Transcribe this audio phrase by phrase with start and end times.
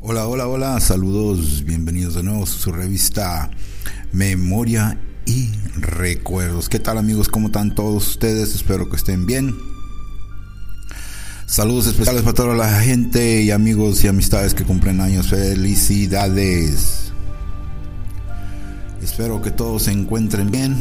[0.00, 3.50] Hola, hola, hola, saludos, bienvenidos de nuevo a su revista
[4.12, 6.68] Memoria y Recuerdos.
[6.68, 7.28] ¿Qué tal amigos?
[7.28, 8.54] ¿Cómo están todos ustedes?
[8.54, 9.56] Espero que estén bien.
[11.46, 15.26] Saludos especiales para toda la gente y amigos y amistades que cumplen años.
[15.26, 17.12] Felicidades.
[19.02, 20.80] Espero que todos se encuentren bien.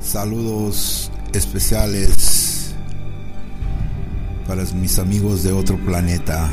[0.00, 2.72] Saludos especiales
[4.46, 6.48] para mis amigos de otro planeta.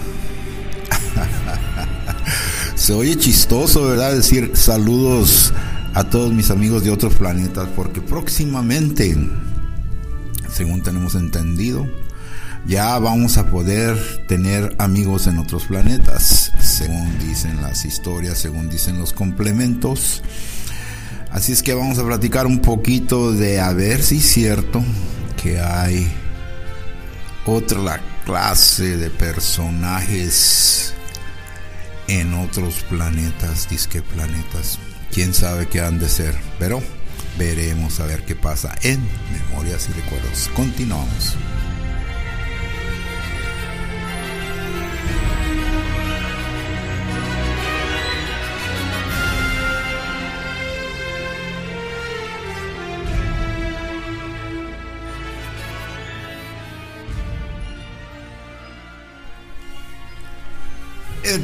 [2.76, 4.14] Se oye chistoso, ¿verdad?
[4.14, 5.54] Decir saludos
[5.94, 9.16] a todos mis amigos de otros planetas, porque próximamente,
[10.52, 11.88] según tenemos entendido,
[12.66, 18.98] ya vamos a poder tener amigos en otros planetas, según dicen las historias, según dicen
[18.98, 20.24] los complementos.
[21.30, 24.84] Así es que vamos a platicar un poquito de a ver si es cierto
[25.42, 26.12] que hay
[27.46, 30.94] otra clase de personajes
[32.08, 34.80] en otros planetas, disque planetas.
[35.12, 36.82] Quién sabe qué han de ser, pero
[37.38, 39.00] veremos a ver qué pasa en
[39.32, 40.50] Memorias y Recuerdos.
[40.56, 41.36] Continuamos.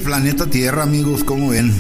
[0.10, 1.72] Planeta Tierra, amigos, como ven?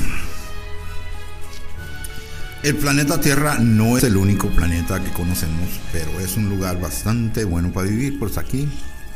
[2.61, 7.43] El planeta Tierra no es el único planeta que conocemos, pero es un lugar bastante
[7.43, 8.69] bueno para vivir, pues aquí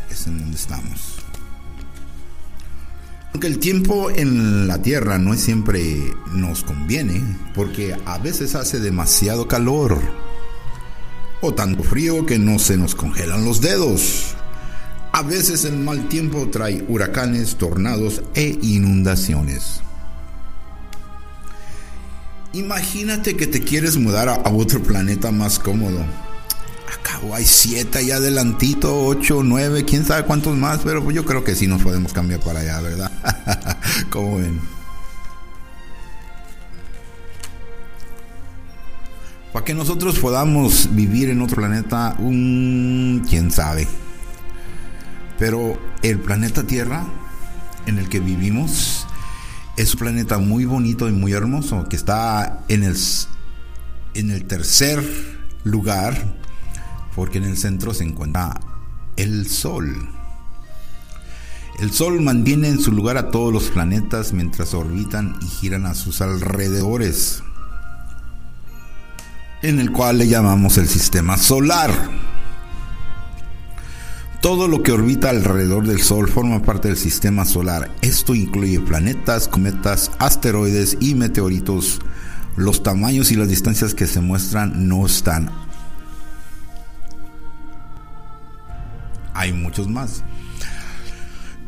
[0.09, 1.19] es en donde estamos.
[3.33, 5.95] Aunque el tiempo en la Tierra no siempre
[6.31, 7.21] nos conviene,
[7.53, 10.01] porque a veces hace demasiado calor
[11.39, 14.35] o tanto frío que no se nos congelan los dedos.
[15.15, 19.81] A veces el mal tiempo trae huracanes, tornados e inundaciones.
[22.53, 26.03] Imagínate que te quieres mudar a otro planeta más cómodo.
[26.99, 31.53] Acabo hay siete ahí adelantito, ocho, nueve, quién sabe cuántos más, pero yo creo que
[31.53, 33.11] sí nos podemos cambiar para allá, ¿verdad?
[34.09, 34.59] ¿Cómo ven?
[39.51, 43.87] Para que nosotros podamos vivir en otro planeta, un quién sabe.
[45.39, 47.05] Pero el planeta Tierra
[47.85, 49.05] en el que vivimos
[49.77, 52.95] es un planeta muy bonito y muy hermoso que está en el,
[54.13, 55.03] en el tercer
[55.63, 56.15] lugar
[57.15, 58.59] porque en el centro se encuentra
[59.17, 60.09] el Sol.
[61.79, 65.95] El Sol mantiene en su lugar a todos los planetas mientras orbitan y giran a
[65.95, 67.43] sus alrededores,
[69.63, 72.32] en el cual le llamamos el sistema solar.
[74.43, 77.89] Todo lo que orbita alrededor del Sol forma parte del sistema solar.
[78.01, 82.01] Esto incluye planetas, cometas, asteroides y meteoritos.
[82.57, 85.49] Los tamaños y las distancias que se muestran no están.
[89.33, 90.23] Hay muchos más.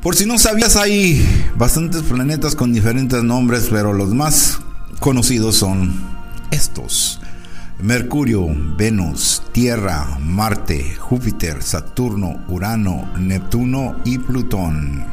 [0.01, 1.25] Por si no sabías, hay
[1.55, 4.59] bastantes planetas con diferentes nombres, pero los más
[4.99, 5.93] conocidos son
[6.51, 7.21] estos.
[7.79, 8.47] Mercurio,
[8.77, 15.05] Venus, Tierra, Marte, Júpiter, Saturno, Urano, Neptuno y Plutón.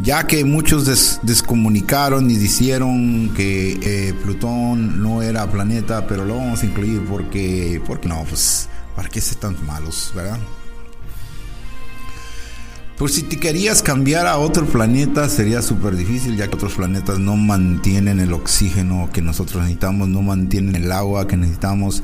[0.00, 6.62] Ya que muchos descomunicaron y dijeron que eh, Plutón no era planeta, pero lo vamos
[6.62, 10.38] a incluir porque, porque no, pues, ¿para qué ser tan malos, verdad?
[13.00, 17.18] Por si te querías cambiar a otro planeta sería súper difícil ya que otros planetas
[17.18, 22.02] no mantienen el oxígeno que nosotros necesitamos, no mantienen el agua que necesitamos,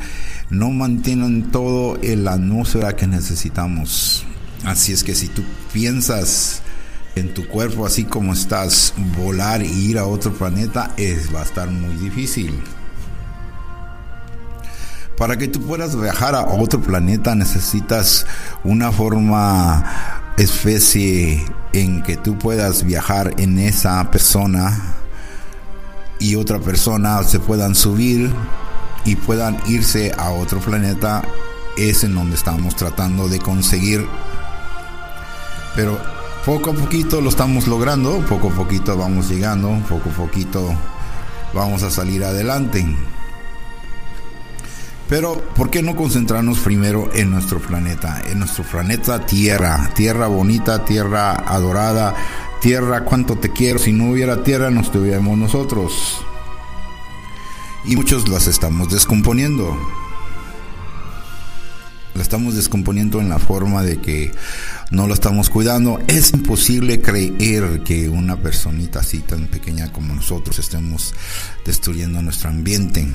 [0.49, 4.25] no mantienen todo el atmósfera que necesitamos.
[4.65, 6.63] Así es que si tú piensas
[7.15, 11.45] en tu cuerpo así como estás, volar e ir a otro planeta es, va a
[11.45, 12.59] estar muy difícil.
[15.19, 18.27] Para que tú puedas viajar a otro planeta necesitas
[18.65, 24.97] una forma especie en que tú puedas viajar en esa persona
[26.19, 28.31] y otra persona se puedan subir
[29.05, 31.23] y puedan irse a otro planeta
[31.77, 34.07] es en donde estamos tratando de conseguir.
[35.75, 36.01] Pero
[36.45, 40.73] poco a poquito lo estamos logrando poco a poquito vamos llegando poco a poquito
[41.53, 42.87] vamos a salir adelante
[45.09, 48.23] pero, ¿por qué no concentrarnos primero en nuestro planeta?
[48.27, 49.91] En nuestro planeta Tierra.
[49.95, 52.15] Tierra bonita, tierra adorada.
[52.61, 53.79] Tierra, cuánto te quiero.
[53.79, 56.21] Si no hubiera tierra, no estuviéramos nosotros.
[57.85, 59.79] Y muchos las estamos descomponiendo.
[62.15, 64.33] la estamos descomponiendo en la forma de que
[64.91, 66.01] no lo estamos cuidando.
[66.09, 71.15] Es imposible creer que una personita así tan pequeña como nosotros estemos
[71.65, 73.07] destruyendo nuestro ambiente.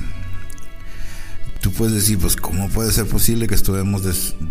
[1.62, 4.02] Tú puedes decir, pues, ¿cómo puede ser posible que estemos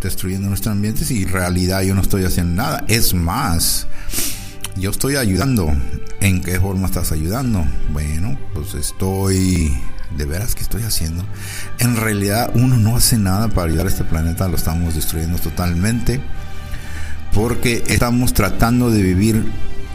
[0.01, 2.85] destruyendo nuestro ambiente si en realidad yo no estoy haciendo nada?
[2.87, 3.89] Es más,
[4.77, 5.73] yo estoy ayudando.
[6.21, 7.65] ¿En qué forma estás ayudando?
[7.93, 9.77] Bueno, pues estoy
[10.17, 11.25] de veras que estoy haciendo.
[11.81, 16.21] En realidad uno no hace nada para ayudar a este planeta, lo estamos destruyendo totalmente.
[17.35, 19.51] Porque estamos tratando de vivir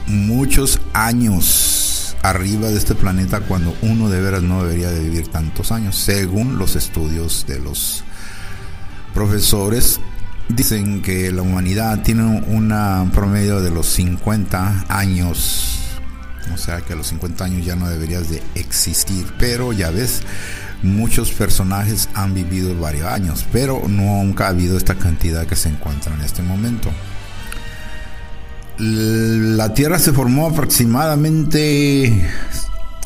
[0.08, 1.85] muchos años
[2.30, 6.58] arriba de este planeta cuando uno de veras no debería de vivir tantos años, según
[6.58, 8.04] los estudios de los
[9.14, 10.00] profesores.
[10.48, 15.76] Dicen que la humanidad tiene un promedio de los 50 años
[16.54, 19.26] o sea que a los 50 años ya no deberías de existir.
[19.40, 20.22] Pero ya ves,
[20.84, 26.14] muchos personajes han vivido varios años, pero nunca ha habido esta cantidad que se encuentra
[26.14, 26.90] en este momento.
[28.78, 32.12] La Tierra se formó aproximadamente,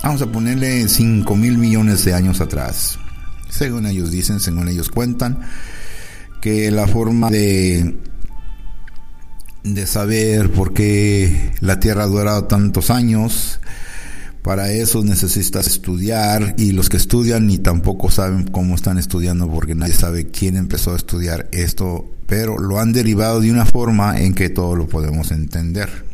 [0.01, 2.97] vamos a ponerle 5 mil millones de años atrás.
[3.49, 5.41] Según ellos dicen, según ellos cuentan,
[6.41, 7.97] que la forma de
[9.63, 13.59] de saber por qué la Tierra ha durado tantos años.
[14.43, 19.75] Para eso necesitas estudiar y los que estudian ni tampoco saben cómo están estudiando porque
[19.75, 24.33] nadie sabe quién empezó a estudiar esto, pero lo han derivado de una forma en
[24.33, 26.05] que todo lo podemos entender.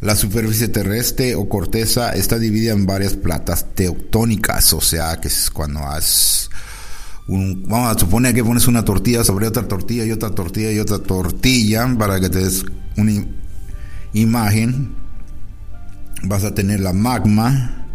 [0.00, 5.50] La superficie terrestre o corteza está dividida en varias platas tectónicas, o sea que es
[5.50, 6.50] cuando has
[7.28, 10.98] vamos a suponer que pones una tortilla sobre otra tortilla y otra tortilla y otra
[11.00, 12.64] tortilla para que te des
[12.96, 13.12] una
[14.12, 15.05] imagen.
[16.28, 17.86] Vas a tener la magma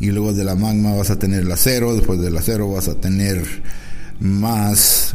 [0.00, 2.94] y luego de la magma vas a tener el acero, después del acero vas a
[2.94, 3.44] tener
[4.20, 5.14] más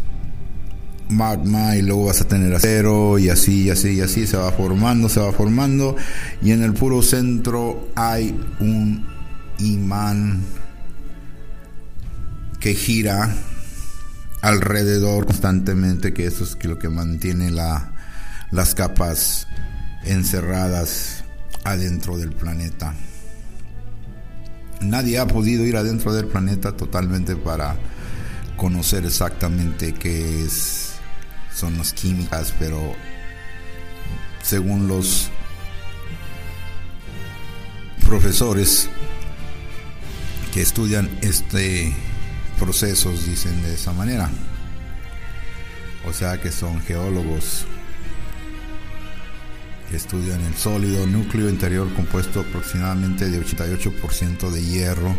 [1.09, 4.51] magma y luego vas a tener acero y así y así y así se va
[4.51, 5.95] formando, se va formando
[6.41, 9.05] y en el puro centro hay un
[9.59, 10.41] imán
[12.59, 13.33] que gira
[14.41, 17.93] alrededor constantemente, que eso es lo que mantiene la,
[18.51, 19.47] las capas
[20.05, 21.22] encerradas
[21.63, 22.93] adentro del planeta.
[24.81, 27.75] Nadie ha podido ir adentro del planeta totalmente para
[28.57, 30.95] conocer exactamente qué es,
[31.53, 32.93] son las químicas, pero
[34.41, 35.29] según los
[38.05, 38.89] profesores
[40.53, 41.93] que estudian este
[42.59, 44.29] procesos, dicen de esa manera.
[46.05, 47.65] O sea que son geólogos
[49.97, 55.15] estudian el sólido núcleo interior compuesto aproximadamente de 88% de hierro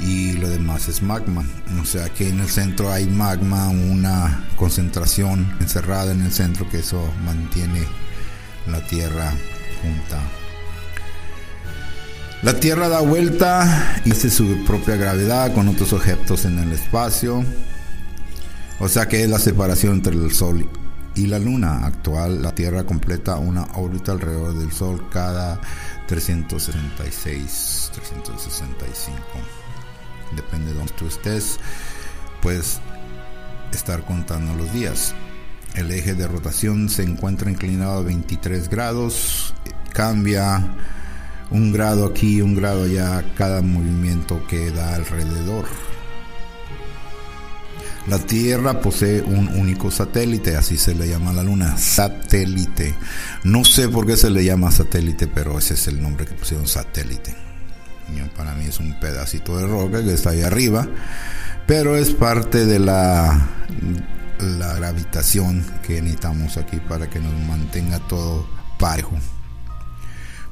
[0.00, 1.44] y lo demás es magma.
[1.80, 6.78] O sea que en el centro hay magma, una concentración encerrada en el centro que
[6.78, 7.84] eso mantiene
[8.66, 9.32] la Tierra
[9.82, 10.20] junta
[12.42, 17.44] la Tierra da vuelta y hace su propia gravedad con otros objetos en el espacio.
[18.78, 20.66] O sea que es la separación entre el Sol
[21.14, 21.86] y la Luna.
[21.86, 25.60] Actual, la Tierra completa una órbita alrededor del Sol cada
[26.06, 29.16] 366, 365.
[30.36, 31.58] Depende de donde tú estés,
[32.40, 32.80] puedes
[33.72, 35.14] estar contando los días.
[35.74, 39.54] El eje de rotación se encuentra inclinado a 23 grados,
[39.92, 40.76] cambia
[41.50, 45.66] un grado aquí, un grado allá, cada movimiento que da alrededor.
[48.10, 52.92] La Tierra posee un único satélite, así se le llama a la Luna, satélite.
[53.44, 56.66] No sé por qué se le llama satélite, pero ese es el nombre que pusieron
[56.66, 57.36] satélite.
[58.36, 60.88] Para mí es un pedacito de roca que está ahí arriba,
[61.68, 63.46] pero es parte de la,
[64.40, 68.44] la gravitación que necesitamos aquí para que nos mantenga todo
[68.76, 69.16] parejo.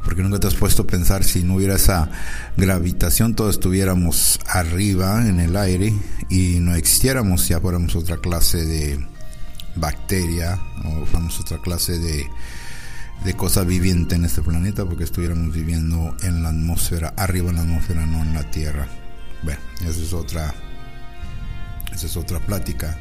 [0.08, 2.08] Porque nunca te has puesto a pensar si no hubiera esa
[2.56, 5.92] gravitación, todos estuviéramos arriba en el aire
[6.30, 9.06] y no existiéramos, ya fuéramos otra clase de
[9.74, 12.26] bacteria o fuéramos otra clase de,
[13.22, 17.62] de cosa viviente en este planeta, porque estuviéramos viviendo en la atmósfera, arriba en la
[17.62, 18.88] atmósfera, no en la Tierra.
[19.42, 20.54] Bueno, esa es otra,
[21.92, 22.98] esa es otra plática.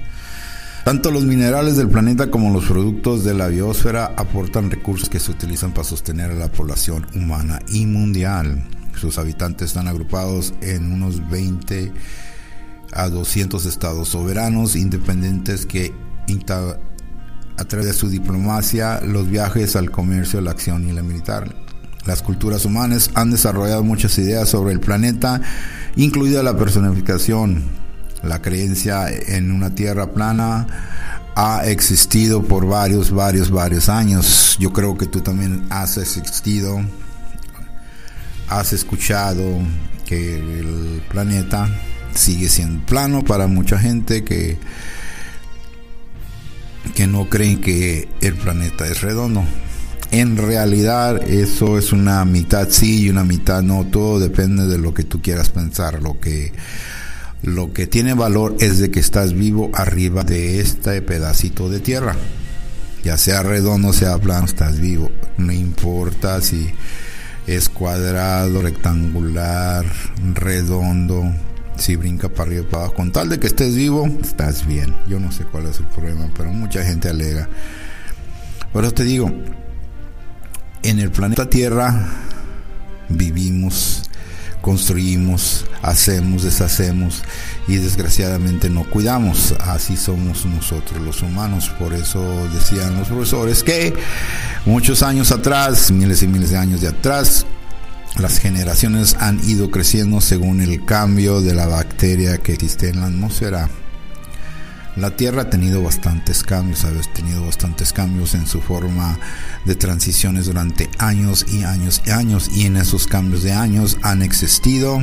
[0.88, 5.32] Tanto los minerales del planeta como los productos de la biosfera aportan recursos que se
[5.32, 8.64] utilizan para sostener a la población humana y mundial.
[8.96, 11.92] Sus habitantes están agrupados en unos 20
[12.94, 15.94] a 200 estados soberanos independientes que
[17.58, 21.54] a través de su diplomacia, los viajes al comercio, la acción y la militar.
[22.06, 25.42] Las culturas humanas han desarrollado muchas ideas sobre el planeta,
[25.98, 27.87] incluida la personificación
[28.28, 30.68] La creencia en una tierra plana
[31.36, 34.58] ha existido por varios, varios, varios años.
[34.60, 36.82] Yo creo que tú también has existido,
[38.50, 39.44] has escuchado
[40.06, 41.70] que el planeta
[42.14, 44.58] sigue siendo plano para mucha gente que,
[46.96, 49.44] que no creen que el planeta es redondo.
[50.10, 54.94] En realidad eso es una mitad sí y una mitad no, todo depende de lo
[54.94, 56.52] que tú quieras pensar, lo que
[57.44, 62.16] lo que tiene valor es de que estás vivo arriba de este pedacito de tierra.
[63.04, 65.12] Ya sea redondo, sea plano, estás vivo.
[65.38, 66.72] No importa si
[67.46, 69.86] es cuadrado, rectangular,
[70.34, 71.32] redondo,
[71.78, 72.96] si brinca para arriba para abajo.
[72.96, 74.94] Con tal de que estés vivo, estás bien.
[75.08, 77.48] Yo no sé cuál es el problema, pero mucha gente alega.
[78.74, 79.32] Por eso te digo,
[80.84, 82.10] en el planeta Tierra
[83.10, 84.04] vivimos
[84.68, 87.24] construimos, hacemos, deshacemos
[87.70, 89.56] y desgraciadamente no cuidamos.
[89.62, 91.72] Así somos nosotros los humanos.
[91.80, 92.22] Por eso
[92.54, 93.94] decían los profesores que
[94.66, 97.46] muchos años atrás, miles y miles de años de atrás,
[98.18, 103.06] las generaciones han ido creciendo según el cambio de la bacteria que existe en la
[103.06, 103.70] atmósfera.
[104.98, 109.20] La Tierra ha tenido bastantes cambios, ha tenido bastantes cambios en su forma
[109.64, 114.24] de transiciones durante años y años y años y en esos cambios de años han
[114.24, 115.00] existido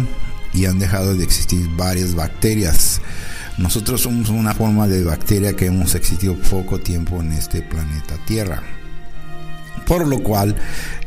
[0.53, 3.01] y han dejado de existir varias bacterias.
[3.57, 8.65] Nosotros somos una forma de bacteria que hemos existido poco tiempo en este planeta Tierra.
[9.87, 10.57] Por lo cual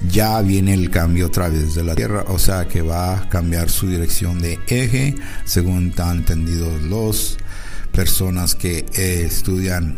[0.08, 3.70] ya viene el cambio otra vez de la Tierra, o sea que va a cambiar
[3.70, 7.38] su dirección de eje según han entendido los
[7.92, 9.96] personas que eh, estudian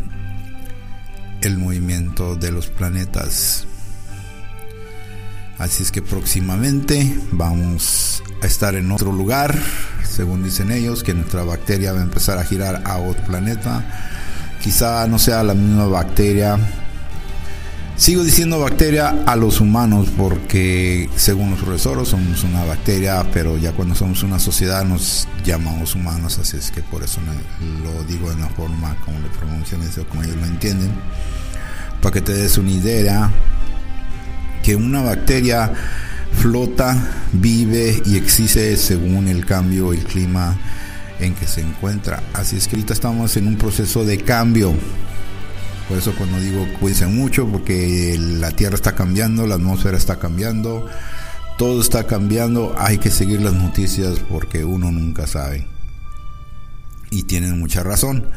[1.42, 3.66] el movimiento de los planetas.
[5.58, 9.58] Así es que próximamente vamos a estar en otro lugar,
[10.08, 13.84] según dicen ellos, que nuestra bacteria va a empezar a girar a otro planeta.
[14.62, 16.58] Quizá no sea la misma bacteria
[18.00, 23.72] Sigo diciendo bacteria a los humanos porque según los profesores somos una bacteria, pero ya
[23.72, 27.20] cuando somos una sociedad nos llamamos humanos, así es que por eso
[27.84, 30.90] lo digo de la forma como le pronuncian eso, como ellos lo entienden,
[32.00, 33.30] para que te des una idea
[34.62, 35.70] que una bacteria
[36.38, 36.96] flota,
[37.32, 40.56] vive y existe según el cambio, el clima
[41.18, 42.22] en que se encuentra.
[42.32, 44.74] Así es que ahorita estamos en un proceso de cambio
[45.90, 50.86] por eso cuando digo cuídense mucho, porque la Tierra está cambiando, la atmósfera está cambiando,
[51.58, 55.66] todo está cambiando, hay que seguir las noticias porque uno nunca sabe.
[57.10, 58.30] Y tienen mucha razón.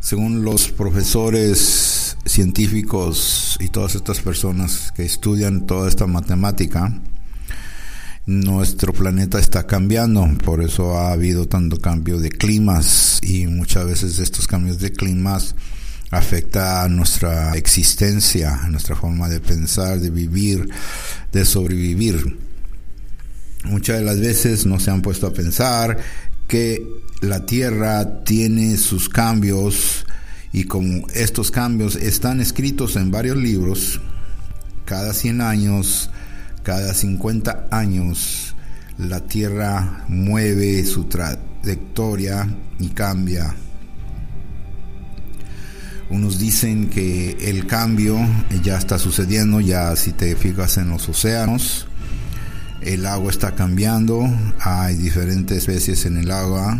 [0.00, 7.00] Según los profesores científicos y todas estas personas que estudian toda esta matemática,
[8.26, 14.18] nuestro planeta está cambiando, por eso ha habido tanto cambio de climas y muchas veces
[14.18, 15.54] estos cambios de climas
[16.12, 20.68] afecta a nuestra existencia, a nuestra forma de pensar, de vivir,
[21.32, 22.38] de sobrevivir.
[23.64, 25.96] Muchas de las veces no se han puesto a pensar
[26.46, 26.86] que
[27.22, 30.04] la Tierra tiene sus cambios
[30.52, 33.98] y como estos cambios están escritos en varios libros,
[34.84, 36.10] cada 100 años,
[36.62, 38.54] cada 50 años,
[38.98, 43.56] la Tierra mueve su trayectoria y cambia
[46.12, 48.18] unos dicen que el cambio
[48.62, 51.86] ya está sucediendo, ya si te fijas en los océanos,
[52.82, 54.28] el agua está cambiando,
[54.60, 56.78] hay diferentes especies en el agua.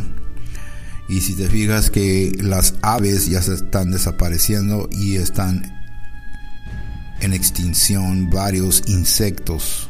[1.08, 5.62] Y si te fijas que las aves ya se están desapareciendo y están
[7.20, 9.88] en extinción varios insectos.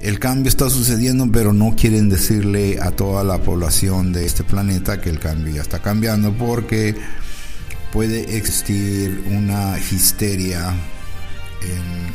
[0.00, 5.00] El cambio está sucediendo, pero no quieren decirle a toda la población de este planeta
[5.00, 6.94] que el cambio ya está cambiando porque
[7.94, 10.74] puede existir una histeria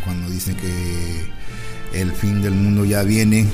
[0.04, 1.32] cuando dicen que
[1.94, 3.48] el fin del mundo ya viene.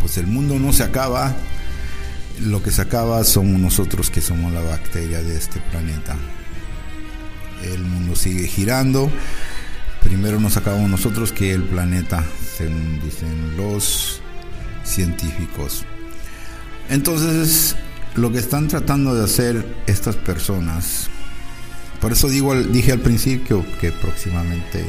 [0.00, 1.36] Pues el mundo no se acaba,
[2.40, 6.16] lo que se acaba somos nosotros que somos la bacteria de este planeta.
[7.62, 9.10] El mundo sigue girando,
[10.02, 12.24] primero nos acabamos nosotros que el planeta,
[12.56, 14.22] según dicen los
[14.84, 15.84] científicos.
[16.88, 17.76] Entonces,
[18.14, 21.08] lo que están tratando de hacer estas personas,
[22.00, 24.84] por eso digo, dije al principio que próximamente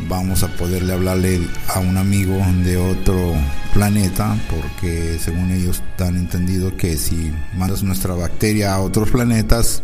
[0.00, 3.34] vamos a poderle hablarle a un amigo de otro
[3.72, 9.82] planeta, porque según ellos han entendido que si mandas nuestra bacteria a otros planetas,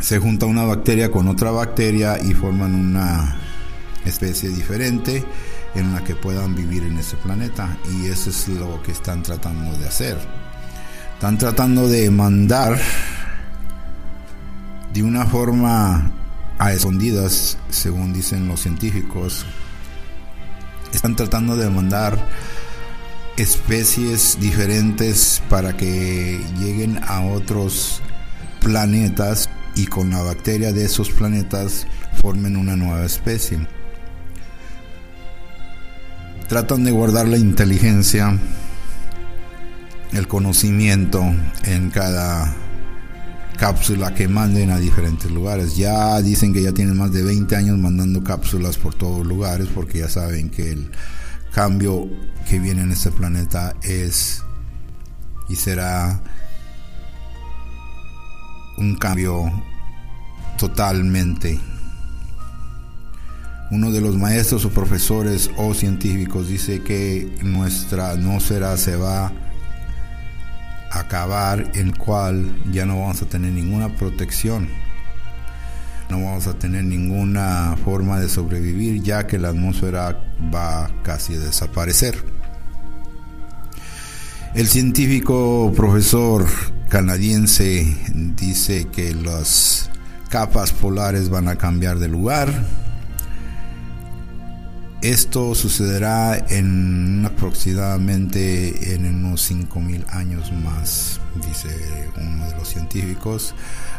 [0.00, 3.36] se junta una bacteria con otra bacteria y forman una
[4.04, 5.24] especie diferente
[5.74, 9.76] en la que puedan vivir en ese planeta y eso es lo que están tratando
[9.78, 10.18] de hacer.
[11.14, 12.78] Están tratando de mandar
[14.92, 16.12] de una forma
[16.58, 19.44] a escondidas, según dicen los científicos,
[20.92, 22.18] están tratando de mandar
[23.36, 28.00] especies diferentes para que lleguen a otros
[28.60, 31.86] planetas y con la bacteria de esos planetas
[32.20, 33.66] formen una nueva especie.
[36.48, 38.38] Tratan de guardar la inteligencia,
[40.12, 41.22] el conocimiento
[41.64, 42.54] en cada
[43.56, 45.76] cápsula que manden a diferentes lugares.
[45.76, 50.00] Ya dicen que ya tienen más de 20 años mandando cápsulas por todos lugares porque
[50.00, 50.90] ya saben que el
[51.52, 52.08] cambio
[52.48, 54.42] que viene en este planeta es
[55.48, 56.20] y será
[58.76, 59.50] un cambio
[60.58, 61.58] totalmente.
[63.74, 69.32] Uno de los maestros o profesores o científicos dice que nuestra atmósfera se va
[70.92, 74.68] a acabar en cual ya no vamos a tener ninguna protección.
[76.08, 80.22] No vamos a tener ninguna forma de sobrevivir ya que la atmósfera
[80.54, 82.14] va casi a desaparecer.
[84.54, 86.46] El científico profesor
[86.88, 87.92] canadiense
[88.36, 89.90] dice que las
[90.28, 92.83] capas polares van a cambiar de lugar.
[95.04, 101.68] Esto sucederá en aproximadamente en unos 5.000 años más, dice
[102.16, 103.54] uno de los científicos.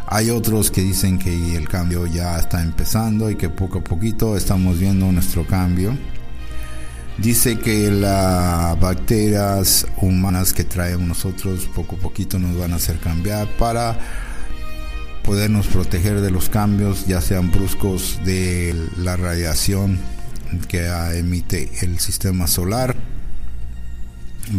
[0.08, 4.36] Hay otros que dicen que el cambio ya está empezando y que poco a poquito
[4.36, 5.96] estamos viendo nuestro cambio.
[7.20, 12.98] Dice que las bacterias humanas que traemos nosotros poco a poquito nos van a hacer
[12.98, 14.00] cambiar para
[15.24, 20.15] podernos proteger de los cambios, ya sean bruscos de la radiación
[20.60, 22.96] que emite el sistema solar.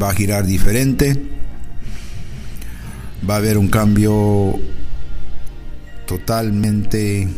[0.01, 1.21] Va a girar diferente.
[3.29, 4.59] Va a haber un cambio
[6.07, 7.29] totalmente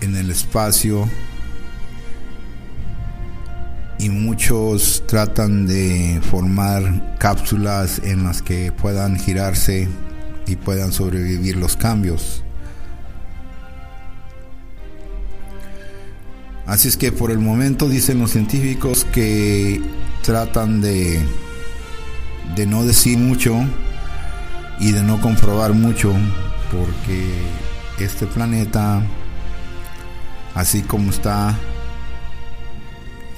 [0.00, 1.08] en el espacio
[3.98, 9.88] y muchos tratan de formar cápsulas en las que puedan girarse
[10.46, 12.44] y puedan sobrevivir los cambios.
[16.66, 19.82] Así es que por el momento dicen los científicos que
[20.22, 21.20] tratan de,
[22.56, 23.54] de no decir mucho
[24.80, 26.14] y de no comprobar mucho
[26.72, 27.32] porque
[27.98, 29.02] este planeta,
[30.54, 31.54] así como está,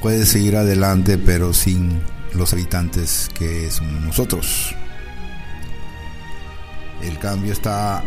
[0.01, 2.01] puede seguir adelante pero sin
[2.33, 4.73] los habitantes que somos nosotros.
[7.03, 8.05] El cambio está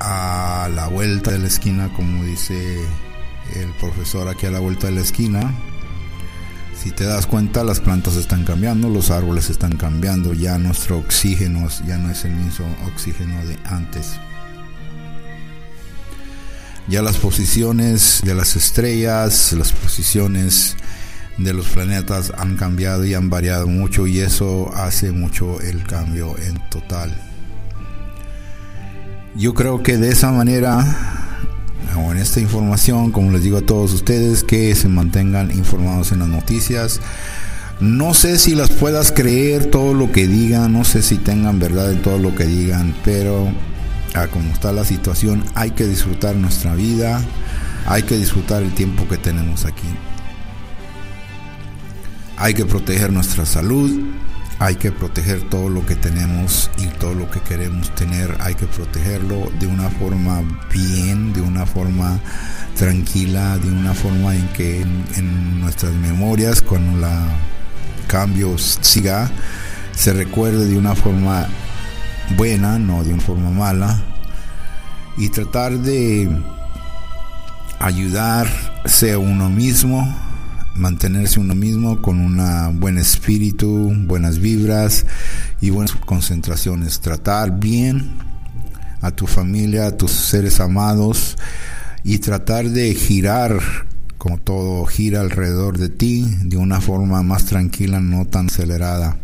[0.00, 2.80] a la vuelta de la esquina, como dice
[3.54, 5.54] el profesor aquí a la vuelta de la esquina.
[6.82, 11.68] Si te das cuenta, las plantas están cambiando, los árboles están cambiando, ya nuestro oxígeno
[11.86, 14.14] ya no es el mismo oxígeno de antes.
[16.88, 20.76] Ya las posiciones de las estrellas, las posiciones
[21.38, 26.36] de los planetas han cambiado y han variado mucho y eso hace mucho el cambio
[26.38, 27.16] en total.
[29.34, 31.21] Yo creo que de esa manera,
[31.94, 36.28] en esta información, como les digo a todos ustedes, que se mantengan informados en las
[36.28, 37.00] noticias.
[37.80, 41.92] No sé si las puedas creer todo lo que digan, no sé si tengan verdad
[41.92, 43.50] en todo lo que digan, pero
[44.14, 47.22] a como está la situación, hay que disfrutar nuestra vida,
[47.86, 49.88] hay que disfrutar el tiempo que tenemos aquí.
[52.36, 53.90] Hay que proteger nuestra salud,
[54.58, 58.66] hay que proteger todo lo que tenemos y todo lo que queremos tener, hay que
[58.66, 62.20] protegerlo de una forma bien, de una forma
[62.76, 67.28] tranquila, de una forma en que en, nuestras memorias, cuando la
[68.06, 69.30] cambio siga,
[69.92, 71.46] se recuerde de una forma
[72.36, 74.00] buena, no de una forma mala,
[75.16, 76.30] y tratar de
[77.78, 80.31] ayudarse a uno mismo
[80.74, 85.06] mantenerse uno mismo con un buen espíritu, buenas vibras
[85.60, 87.00] y buenas concentraciones.
[87.00, 88.12] Tratar bien
[89.00, 91.36] a tu familia, a tus seres amados
[92.04, 93.60] y tratar de girar
[94.18, 99.18] como todo gira alrededor de ti de una forma más tranquila, no tan acelerada.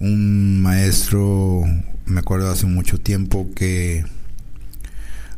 [0.00, 1.64] Un maestro,
[2.06, 4.06] me acuerdo hace mucho tiempo que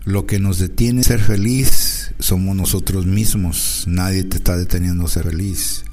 [0.04, 1.89] lo que nos detiene ser feliz
[2.20, 3.84] somos nosotros mismos.
[3.86, 5.84] Nadie te está deteniendo a ser feliz.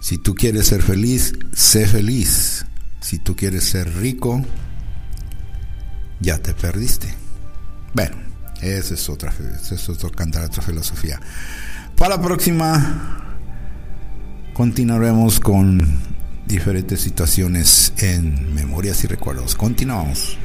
[0.00, 2.64] Si tú quieres ser feliz, sé feliz.
[3.00, 4.44] Si tú quieres ser rico,
[6.20, 7.08] ya te perdiste.
[7.94, 8.16] Bueno,
[8.60, 11.20] esa es otra, ese es otro cantar, otra filosofía.
[11.96, 13.36] Para la próxima
[14.54, 15.80] continuaremos con
[16.46, 19.54] diferentes situaciones en memorias y recuerdos.
[19.54, 20.38] Continuamos.